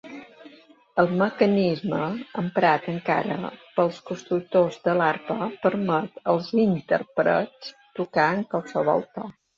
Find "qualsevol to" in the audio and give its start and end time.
8.57-9.29